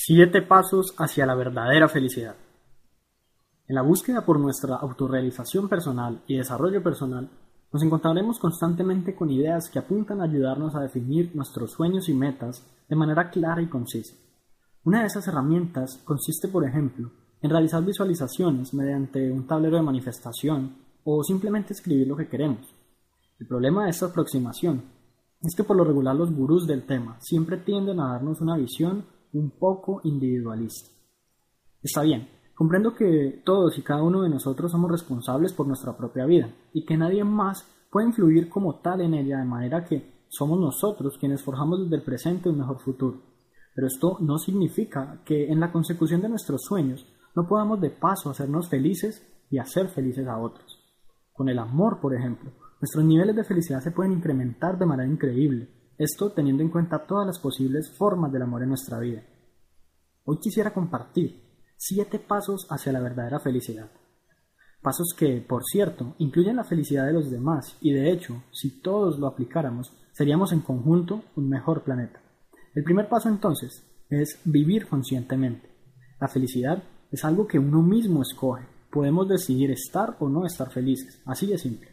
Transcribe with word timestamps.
Siete 0.00 0.42
pasos 0.42 0.94
hacia 0.96 1.26
la 1.26 1.34
verdadera 1.34 1.88
felicidad. 1.88 2.36
En 3.66 3.74
la 3.74 3.82
búsqueda 3.82 4.24
por 4.24 4.38
nuestra 4.38 4.76
autorrealización 4.76 5.68
personal 5.68 6.22
y 6.28 6.36
desarrollo 6.36 6.80
personal, 6.84 7.28
nos 7.72 7.82
encontraremos 7.82 8.38
constantemente 8.38 9.16
con 9.16 9.28
ideas 9.28 9.68
que 9.68 9.80
apuntan 9.80 10.20
a 10.20 10.24
ayudarnos 10.24 10.76
a 10.76 10.82
definir 10.82 11.34
nuestros 11.34 11.72
sueños 11.72 12.08
y 12.08 12.14
metas 12.14 12.64
de 12.88 12.94
manera 12.94 13.28
clara 13.28 13.60
y 13.60 13.66
concisa. 13.66 14.14
Una 14.84 15.00
de 15.00 15.06
esas 15.06 15.26
herramientas 15.26 16.00
consiste, 16.04 16.46
por 16.46 16.64
ejemplo, 16.64 17.10
en 17.42 17.50
realizar 17.50 17.84
visualizaciones 17.84 18.72
mediante 18.74 19.32
un 19.32 19.48
tablero 19.48 19.78
de 19.78 19.82
manifestación 19.82 20.76
o 21.02 21.24
simplemente 21.24 21.72
escribir 21.72 22.06
lo 22.06 22.16
que 22.16 22.28
queremos. 22.28 22.72
El 23.40 23.48
problema 23.48 23.84
de 23.84 23.90
esta 23.90 24.06
aproximación 24.06 24.80
es 25.42 25.56
que 25.56 25.64
por 25.64 25.76
lo 25.76 25.82
regular 25.82 26.14
los 26.14 26.32
gurús 26.32 26.68
del 26.68 26.86
tema 26.86 27.16
siempre 27.20 27.56
tienden 27.56 27.98
a 27.98 28.12
darnos 28.12 28.40
una 28.40 28.56
visión 28.56 29.17
un 29.32 29.50
poco 29.50 30.00
individualista. 30.04 30.90
Está 31.82 32.02
bien, 32.02 32.28
comprendo 32.54 32.94
que 32.94 33.42
todos 33.44 33.78
y 33.78 33.82
cada 33.82 34.02
uno 34.02 34.22
de 34.22 34.28
nosotros 34.28 34.72
somos 34.72 34.90
responsables 34.90 35.52
por 35.52 35.66
nuestra 35.66 35.96
propia 35.96 36.26
vida 36.26 36.52
y 36.72 36.84
que 36.84 36.96
nadie 36.96 37.24
más 37.24 37.66
puede 37.90 38.08
influir 38.08 38.48
como 38.48 38.80
tal 38.80 39.00
en 39.00 39.14
ella 39.14 39.38
de 39.38 39.44
manera 39.44 39.84
que 39.84 40.24
somos 40.28 40.58
nosotros 40.58 41.16
quienes 41.18 41.42
forjamos 41.42 41.82
desde 41.82 41.96
el 41.96 42.02
presente 42.02 42.48
un 42.48 42.58
mejor 42.58 42.80
futuro. 42.80 43.22
Pero 43.74 43.86
esto 43.86 44.18
no 44.20 44.38
significa 44.38 45.22
que 45.24 45.50
en 45.50 45.60
la 45.60 45.70
consecución 45.70 46.20
de 46.20 46.28
nuestros 46.28 46.62
sueños 46.62 47.06
no 47.34 47.46
podamos 47.46 47.80
de 47.80 47.90
paso 47.90 48.30
hacernos 48.30 48.68
felices 48.68 49.24
y 49.50 49.58
hacer 49.58 49.88
felices 49.88 50.26
a 50.26 50.38
otros. 50.38 50.84
Con 51.32 51.48
el 51.48 51.58
amor, 51.58 52.00
por 52.00 52.14
ejemplo, 52.14 52.50
nuestros 52.80 53.04
niveles 53.04 53.36
de 53.36 53.44
felicidad 53.44 53.80
se 53.80 53.92
pueden 53.92 54.12
incrementar 54.12 54.78
de 54.78 54.86
manera 54.86 55.10
increíble 55.10 55.68
esto 55.98 56.30
teniendo 56.30 56.62
en 56.62 56.70
cuenta 56.70 57.04
todas 57.06 57.26
las 57.26 57.40
posibles 57.40 57.90
formas 57.90 58.32
del 58.32 58.42
amor 58.42 58.62
en 58.62 58.68
nuestra 58.68 59.00
vida. 59.00 59.22
Hoy 60.24 60.38
quisiera 60.38 60.72
compartir 60.72 61.42
siete 61.76 62.18
pasos 62.20 62.66
hacia 62.70 62.92
la 62.92 63.00
verdadera 63.00 63.40
felicidad. 63.40 63.90
Pasos 64.80 65.12
que, 65.16 65.40
por 65.40 65.64
cierto, 65.64 66.14
incluyen 66.18 66.56
la 66.56 66.64
felicidad 66.64 67.04
de 67.04 67.12
los 67.12 67.30
demás 67.30 67.76
y 67.80 67.92
de 67.92 68.12
hecho, 68.12 68.44
si 68.52 68.80
todos 68.80 69.18
lo 69.18 69.26
aplicáramos, 69.26 69.92
seríamos 70.12 70.52
en 70.52 70.60
conjunto 70.60 71.24
un 71.34 71.48
mejor 71.48 71.82
planeta. 71.82 72.20
El 72.74 72.84
primer 72.84 73.08
paso 73.08 73.28
entonces 73.28 73.84
es 74.08 74.40
vivir 74.44 74.86
conscientemente. 74.86 75.68
La 76.20 76.28
felicidad 76.28 76.82
es 77.10 77.24
algo 77.24 77.46
que 77.46 77.58
uno 77.58 77.82
mismo 77.82 78.22
escoge. 78.22 78.66
Podemos 78.90 79.28
decidir 79.28 79.72
estar 79.72 80.16
o 80.20 80.28
no 80.28 80.46
estar 80.46 80.70
felices, 80.70 81.20
así 81.26 81.46
de 81.46 81.58
simple. 81.58 81.88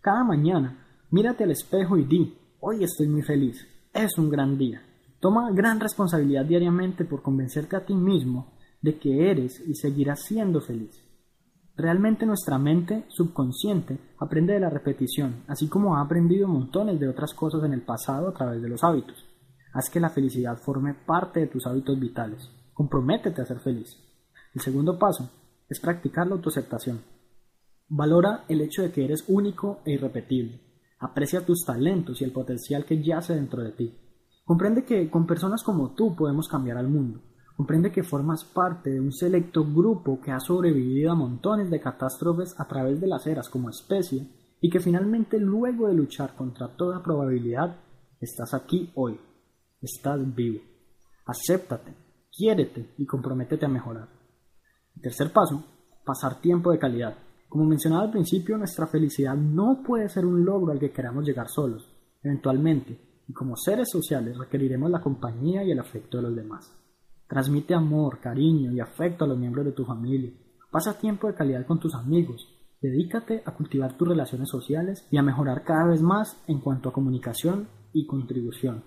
Cada 0.00 0.22
mañana, 0.22 0.86
mírate 1.10 1.44
al 1.44 1.50
espejo 1.50 1.96
y 1.96 2.04
di, 2.04 2.37
Hoy 2.60 2.82
estoy 2.82 3.06
muy 3.06 3.22
feliz. 3.22 3.64
Es 3.94 4.18
un 4.18 4.28
gran 4.28 4.58
día. 4.58 4.82
Toma 5.20 5.52
gran 5.52 5.78
responsabilidad 5.78 6.44
diariamente 6.44 7.04
por 7.04 7.22
convencerte 7.22 7.76
a 7.76 7.86
ti 7.86 7.94
mismo 7.94 8.52
de 8.82 8.98
que 8.98 9.30
eres 9.30 9.60
y 9.64 9.76
seguirás 9.76 10.24
siendo 10.24 10.60
feliz. 10.60 11.04
Realmente 11.76 12.26
nuestra 12.26 12.58
mente 12.58 13.04
subconsciente 13.10 14.00
aprende 14.18 14.54
de 14.54 14.60
la 14.60 14.70
repetición, 14.70 15.44
así 15.46 15.68
como 15.68 15.96
ha 15.96 16.02
aprendido 16.02 16.48
montones 16.48 16.98
de 16.98 17.08
otras 17.08 17.32
cosas 17.32 17.62
en 17.62 17.74
el 17.74 17.82
pasado 17.82 18.28
a 18.28 18.34
través 18.34 18.60
de 18.60 18.68
los 18.68 18.82
hábitos. 18.82 19.24
Haz 19.72 19.88
que 19.88 20.00
la 20.00 20.10
felicidad 20.10 20.58
forme 20.58 20.94
parte 20.94 21.38
de 21.38 21.46
tus 21.46 21.64
hábitos 21.64 21.96
vitales. 22.00 22.50
Comprométete 22.74 23.40
a 23.40 23.46
ser 23.46 23.60
feliz. 23.60 23.96
El 24.52 24.60
segundo 24.60 24.98
paso 24.98 25.30
es 25.68 25.78
practicar 25.78 26.26
la 26.26 26.34
autoaceptación. 26.34 27.02
Valora 27.88 28.44
el 28.48 28.62
hecho 28.62 28.82
de 28.82 28.90
que 28.90 29.04
eres 29.04 29.24
único 29.28 29.78
e 29.84 29.92
irrepetible. 29.92 30.67
Aprecia 31.00 31.46
tus 31.46 31.64
talentos 31.64 32.20
y 32.20 32.24
el 32.24 32.32
potencial 32.32 32.84
que 32.84 33.02
yace 33.02 33.34
dentro 33.34 33.62
de 33.62 33.72
ti. 33.72 33.98
Comprende 34.44 34.84
que 34.84 35.10
con 35.10 35.26
personas 35.26 35.62
como 35.62 35.94
tú 35.94 36.16
podemos 36.16 36.48
cambiar 36.48 36.78
al 36.78 36.88
mundo. 36.88 37.20
Comprende 37.56 37.92
que 37.92 38.02
formas 38.02 38.44
parte 38.44 38.90
de 38.90 39.00
un 39.00 39.12
selecto 39.12 39.64
grupo 39.64 40.20
que 40.20 40.30
ha 40.30 40.40
sobrevivido 40.40 41.12
a 41.12 41.16
montones 41.16 41.70
de 41.70 41.80
catástrofes 41.80 42.54
a 42.58 42.66
través 42.66 43.00
de 43.00 43.08
las 43.08 43.26
eras 43.26 43.48
como 43.48 43.68
especie 43.68 44.28
y 44.60 44.70
que 44.70 44.80
finalmente 44.80 45.38
luego 45.38 45.88
de 45.88 45.94
luchar 45.94 46.34
contra 46.34 46.68
toda 46.76 47.02
probabilidad 47.02 47.76
estás 48.20 48.54
aquí 48.54 48.90
hoy. 48.94 49.20
Estás 49.80 50.20
vivo. 50.34 50.60
Acéptate, 51.26 51.94
quiérete 52.34 52.94
y 52.96 53.06
comprométete 53.06 53.66
a 53.66 53.68
mejorar. 53.68 54.08
tercer 55.00 55.32
paso, 55.32 55.62
pasar 56.04 56.40
tiempo 56.40 56.72
de 56.72 56.78
calidad. 56.78 57.14
Como 57.48 57.64
mencionaba 57.64 58.02
al 58.02 58.10
principio, 58.10 58.58
nuestra 58.58 58.86
felicidad 58.86 59.34
no 59.34 59.82
puede 59.82 60.08
ser 60.08 60.26
un 60.26 60.44
logro 60.44 60.72
al 60.72 60.78
que 60.78 60.90
queramos 60.90 61.24
llegar 61.24 61.48
solos. 61.48 61.88
Eventualmente, 62.22 62.98
y 63.26 63.32
como 63.32 63.56
seres 63.56 63.88
sociales, 63.90 64.36
requeriremos 64.36 64.90
la 64.90 65.00
compañía 65.00 65.64
y 65.64 65.70
el 65.70 65.78
afecto 65.78 66.18
de 66.18 66.24
los 66.24 66.36
demás. 66.36 66.70
Transmite 67.26 67.74
amor, 67.74 68.20
cariño 68.20 68.72
y 68.72 68.80
afecto 68.80 69.24
a 69.24 69.28
los 69.28 69.38
miembros 69.38 69.64
de 69.64 69.72
tu 69.72 69.84
familia. 69.84 70.32
Pasa 70.70 70.98
tiempo 70.98 71.26
de 71.26 71.34
calidad 71.34 71.66
con 71.66 71.80
tus 71.80 71.94
amigos. 71.94 72.46
Dedícate 72.80 73.42
a 73.44 73.54
cultivar 73.54 73.96
tus 73.96 74.08
relaciones 74.08 74.48
sociales 74.50 75.06
y 75.10 75.16
a 75.16 75.22
mejorar 75.22 75.64
cada 75.64 75.86
vez 75.86 76.02
más 76.02 76.42
en 76.46 76.60
cuanto 76.60 76.88
a 76.88 76.92
comunicación 76.92 77.68
y 77.92 78.06
contribución. 78.06 78.84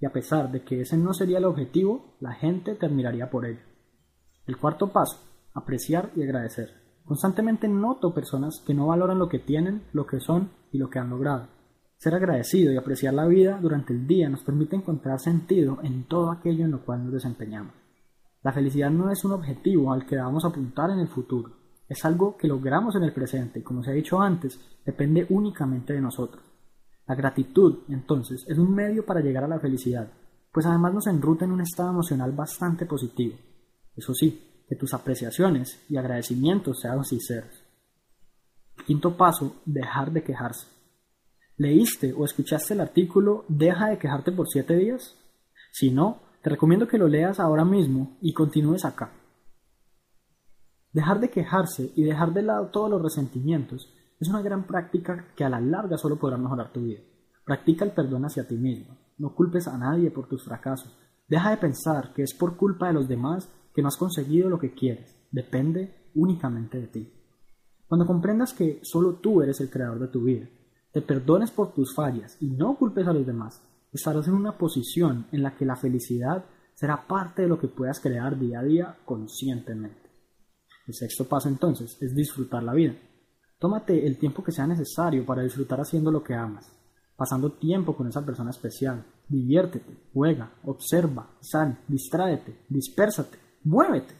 Y 0.00 0.06
a 0.06 0.12
pesar 0.12 0.50
de 0.50 0.64
que 0.64 0.80
ese 0.80 0.96
no 0.96 1.14
sería 1.14 1.38
el 1.38 1.44
objetivo, 1.44 2.16
la 2.20 2.34
gente 2.34 2.74
terminaría 2.74 3.30
por 3.30 3.46
ello. 3.46 3.62
El 4.46 4.56
cuarto 4.56 4.92
paso, 4.92 5.20
apreciar 5.54 6.10
y 6.16 6.22
agradecer. 6.22 6.81
Constantemente 7.04 7.68
noto 7.68 8.14
personas 8.14 8.62
que 8.66 8.74
no 8.74 8.86
valoran 8.86 9.18
lo 9.18 9.28
que 9.28 9.38
tienen, 9.38 9.82
lo 9.92 10.06
que 10.06 10.20
son 10.20 10.50
y 10.70 10.78
lo 10.78 10.88
que 10.88 10.98
han 10.98 11.10
logrado. 11.10 11.48
Ser 11.96 12.14
agradecido 12.14 12.72
y 12.72 12.76
apreciar 12.76 13.14
la 13.14 13.26
vida 13.26 13.58
durante 13.60 13.92
el 13.92 14.06
día 14.06 14.28
nos 14.28 14.42
permite 14.42 14.76
encontrar 14.76 15.20
sentido 15.20 15.78
en 15.82 16.04
todo 16.04 16.30
aquello 16.30 16.64
en 16.64 16.72
lo 16.72 16.84
cual 16.84 17.04
nos 17.04 17.12
desempeñamos. 17.12 17.74
La 18.42 18.52
felicidad 18.52 18.90
no 18.90 19.10
es 19.10 19.24
un 19.24 19.32
objetivo 19.32 19.92
al 19.92 20.06
que 20.06 20.18
a 20.18 20.26
apuntar 20.26 20.90
en 20.90 20.98
el 20.98 21.08
futuro, 21.08 21.52
es 21.92 22.04
algo 22.06 22.38
que 22.38 22.48
logramos 22.48 22.96
en 22.96 23.02
el 23.02 23.12
presente 23.12 23.58
y 23.60 23.62
como 23.62 23.82
se 23.82 23.90
ha 23.90 23.94
dicho 23.94 24.20
antes, 24.20 24.58
depende 24.84 25.26
únicamente 25.28 25.92
de 25.92 26.00
nosotros. 26.00 26.42
La 27.06 27.14
gratitud, 27.14 27.80
entonces, 27.88 28.44
es 28.48 28.56
un 28.56 28.74
medio 28.74 29.04
para 29.04 29.20
llegar 29.20 29.44
a 29.44 29.48
la 29.48 29.60
felicidad, 29.60 30.10
pues 30.50 30.64
además 30.64 30.94
nos 30.94 31.06
enruta 31.06 31.44
en 31.44 31.52
un 31.52 31.60
estado 31.60 31.90
emocional 31.90 32.32
bastante 32.32 32.86
positivo. 32.86 33.36
Eso 33.94 34.14
sí, 34.14 34.51
que 34.72 34.78
tus 34.78 34.94
apreciaciones 34.94 35.84
y 35.90 35.98
agradecimientos 35.98 36.80
sean 36.80 37.04
sinceros. 37.04 37.62
Quinto 38.86 39.18
paso, 39.18 39.60
dejar 39.66 40.12
de 40.12 40.24
quejarse. 40.24 40.66
¿Leíste 41.58 42.14
o 42.14 42.24
escuchaste 42.24 42.72
el 42.72 42.80
artículo 42.80 43.44
Deja 43.48 43.90
de 43.90 43.98
quejarte 43.98 44.32
por 44.32 44.48
siete 44.48 44.74
días? 44.76 45.14
Si 45.72 45.90
no, 45.90 46.20
te 46.42 46.48
recomiendo 46.48 46.88
que 46.88 46.96
lo 46.96 47.06
leas 47.06 47.38
ahora 47.38 47.66
mismo 47.66 48.16
y 48.22 48.32
continúes 48.32 48.86
acá. 48.86 49.12
Dejar 50.90 51.20
de 51.20 51.28
quejarse 51.28 51.92
y 51.94 52.04
dejar 52.04 52.32
de 52.32 52.40
lado 52.40 52.68
todos 52.68 52.88
los 52.88 53.02
resentimientos 53.02 53.92
es 54.18 54.28
una 54.28 54.40
gran 54.40 54.66
práctica 54.66 55.26
que 55.36 55.44
a 55.44 55.50
la 55.50 55.60
larga 55.60 55.98
solo 55.98 56.16
podrá 56.16 56.38
mejorar 56.38 56.72
tu 56.72 56.80
vida. 56.80 57.00
Practica 57.44 57.84
el 57.84 57.90
perdón 57.90 58.24
hacia 58.24 58.48
ti 58.48 58.56
mismo. 58.56 58.96
No 59.18 59.34
culpes 59.34 59.68
a 59.68 59.76
nadie 59.76 60.10
por 60.10 60.28
tus 60.28 60.42
fracasos. 60.42 60.96
Deja 61.28 61.50
de 61.50 61.58
pensar 61.58 62.14
que 62.14 62.22
es 62.22 62.32
por 62.32 62.56
culpa 62.56 62.86
de 62.86 62.94
los 62.94 63.06
demás 63.06 63.50
que 63.74 63.82
no 63.82 63.88
has 63.88 63.96
conseguido 63.96 64.48
lo 64.48 64.58
que 64.58 64.74
quieres, 64.74 65.16
depende 65.30 66.10
únicamente 66.14 66.78
de 66.78 66.86
ti. 66.86 67.12
Cuando 67.86 68.06
comprendas 68.06 68.52
que 68.52 68.80
solo 68.82 69.14
tú 69.16 69.42
eres 69.42 69.60
el 69.60 69.70
creador 69.70 69.98
de 69.98 70.08
tu 70.08 70.22
vida, 70.22 70.48
te 70.92 71.02
perdones 71.02 71.50
por 71.50 71.72
tus 71.72 71.94
fallas 71.94 72.36
y 72.40 72.48
no 72.48 72.76
culpes 72.76 73.06
a 73.06 73.12
los 73.12 73.26
demás, 73.26 73.62
estarás 73.92 74.28
en 74.28 74.34
una 74.34 74.56
posición 74.56 75.26
en 75.32 75.42
la 75.42 75.56
que 75.56 75.64
la 75.64 75.76
felicidad 75.76 76.44
será 76.74 77.06
parte 77.06 77.42
de 77.42 77.48
lo 77.48 77.58
que 77.58 77.68
puedas 77.68 78.00
crear 78.00 78.38
día 78.38 78.60
a 78.60 78.64
día 78.64 78.98
conscientemente. 79.04 80.10
El 80.86 80.94
sexto 80.94 81.24
paso 81.24 81.48
entonces 81.48 81.96
es 82.00 82.14
disfrutar 82.14 82.62
la 82.62 82.74
vida. 82.74 82.94
Tómate 83.58 84.06
el 84.06 84.18
tiempo 84.18 84.42
que 84.42 84.52
sea 84.52 84.66
necesario 84.66 85.24
para 85.24 85.42
disfrutar 85.42 85.80
haciendo 85.80 86.10
lo 86.10 86.24
que 86.24 86.34
amas, 86.34 86.72
pasando 87.16 87.52
tiempo 87.52 87.94
con 87.96 88.08
esa 88.08 88.24
persona 88.24 88.50
especial. 88.50 89.04
Diviértete, 89.28 90.08
juega, 90.12 90.54
observa, 90.64 91.30
sal, 91.40 91.78
distráete, 91.86 92.64
dispérsate, 92.68 93.38
Muévete. 93.64 94.14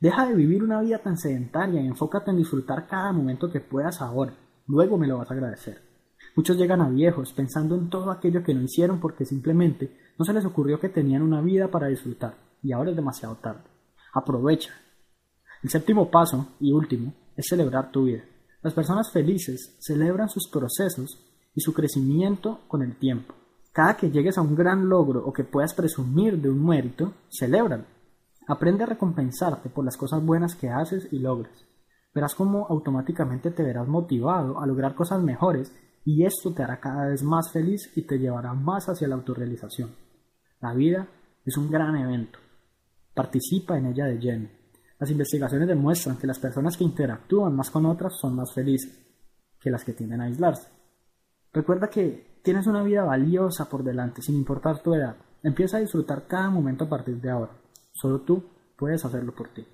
Deja 0.00 0.26
de 0.26 0.34
vivir 0.34 0.62
una 0.62 0.82
vida 0.82 0.98
tan 0.98 1.16
sedentaria 1.16 1.80
y 1.80 1.86
enfócate 1.86 2.30
en 2.30 2.36
disfrutar 2.36 2.86
cada 2.86 3.10
momento 3.10 3.50
que 3.50 3.60
puedas 3.60 4.02
ahora. 4.02 4.36
Luego 4.66 4.98
me 4.98 5.06
lo 5.06 5.16
vas 5.16 5.30
a 5.30 5.34
agradecer. 5.34 5.80
Muchos 6.36 6.58
llegan 6.58 6.82
a 6.82 6.90
viejos 6.90 7.32
pensando 7.32 7.74
en 7.74 7.88
todo 7.88 8.10
aquello 8.10 8.42
que 8.42 8.52
no 8.52 8.60
hicieron 8.60 9.00
porque 9.00 9.24
simplemente 9.24 9.96
no 10.18 10.26
se 10.26 10.34
les 10.34 10.44
ocurrió 10.44 10.78
que 10.78 10.90
tenían 10.90 11.22
una 11.22 11.40
vida 11.40 11.68
para 11.68 11.86
disfrutar 11.86 12.34
y 12.62 12.72
ahora 12.72 12.90
es 12.90 12.96
demasiado 12.96 13.36
tarde. 13.36 13.62
Aprovecha. 14.12 14.74
El 15.62 15.70
séptimo 15.70 16.10
paso 16.10 16.48
y 16.60 16.72
último 16.72 17.14
es 17.34 17.46
celebrar 17.48 17.90
tu 17.90 18.04
vida. 18.04 18.24
Las 18.60 18.74
personas 18.74 19.10
felices 19.10 19.76
celebran 19.80 20.28
sus 20.28 20.50
procesos 20.50 21.18
y 21.54 21.62
su 21.62 21.72
crecimiento 21.72 22.60
con 22.68 22.82
el 22.82 22.96
tiempo. 22.96 23.34
Cada 23.72 23.96
que 23.96 24.10
llegues 24.10 24.36
a 24.36 24.42
un 24.42 24.54
gran 24.54 24.88
logro 24.88 25.24
o 25.24 25.32
que 25.32 25.44
puedas 25.44 25.72
presumir 25.72 26.38
de 26.38 26.50
un 26.50 26.66
mérito, 26.66 27.14
celébralo. 27.30 27.84
Aprende 28.46 28.84
a 28.84 28.86
recompensarte 28.86 29.68
por 29.68 29.84
las 29.84 29.96
cosas 29.96 30.24
buenas 30.24 30.54
que 30.54 30.68
haces 30.68 31.08
y 31.10 31.18
logras. 31.18 31.66
Verás 32.14 32.34
cómo 32.34 32.66
automáticamente 32.68 33.50
te 33.50 33.62
verás 33.62 33.88
motivado 33.88 34.60
a 34.60 34.66
lograr 34.66 34.94
cosas 34.94 35.20
mejores 35.22 35.74
y 36.04 36.24
esto 36.24 36.54
te 36.54 36.62
hará 36.62 36.78
cada 36.78 37.08
vez 37.08 37.22
más 37.24 37.50
feliz 37.52 37.90
y 37.96 38.02
te 38.02 38.18
llevará 38.18 38.54
más 38.54 38.88
hacia 38.88 39.08
la 39.08 39.16
autorrealización. 39.16 39.90
La 40.60 40.72
vida 40.72 41.08
es 41.44 41.56
un 41.56 41.70
gran 41.70 41.96
evento. 41.96 42.38
Participa 43.12 43.76
en 43.76 43.86
ella 43.86 44.06
de 44.06 44.18
lleno. 44.18 44.48
Las 44.98 45.10
investigaciones 45.10 45.68
demuestran 45.68 46.16
que 46.16 46.26
las 46.26 46.38
personas 46.38 46.76
que 46.76 46.84
interactúan 46.84 47.54
más 47.54 47.70
con 47.70 47.84
otras 47.84 48.16
son 48.18 48.36
más 48.36 48.54
felices 48.54 49.06
que 49.60 49.70
las 49.70 49.84
que 49.84 49.92
tienden 49.92 50.20
a 50.20 50.24
aislarse. 50.24 50.68
Recuerda 51.52 51.88
que 51.88 52.40
tienes 52.42 52.66
una 52.66 52.82
vida 52.84 53.02
valiosa 53.02 53.68
por 53.68 53.82
delante, 53.82 54.22
sin 54.22 54.36
importar 54.36 54.82
tu 54.82 54.94
edad. 54.94 55.16
Empieza 55.42 55.78
a 55.78 55.80
disfrutar 55.80 56.26
cada 56.28 56.48
momento 56.48 56.84
a 56.84 56.88
partir 56.88 57.20
de 57.20 57.30
ahora. 57.30 57.52
Solo 57.96 58.20
tú 58.20 58.44
puedes 58.76 59.02
hacerlo 59.06 59.34
por 59.34 59.48
ti. 59.48 59.66